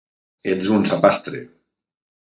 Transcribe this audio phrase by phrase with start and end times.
[0.53, 1.45] Ets un sapastre